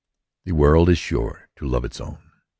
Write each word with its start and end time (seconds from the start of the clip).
The 0.45 0.53
world 0.53 0.89
is 0.89 0.97
sure 0.97 1.47
to 1.57 1.67
love 1.67 1.85
its 1.85 2.01
own. 2.01 2.17